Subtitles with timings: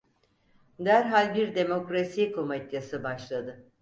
[0.79, 3.65] Derhal bir demokrasi komedyası başladı.